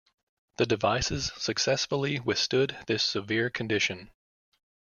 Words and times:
The 0.57 0.65
devices 0.65 1.31
successfully 1.37 2.19
withstood 2.19 2.75
this 2.87 3.03
severe 3.03 3.51
condition. 3.51 4.09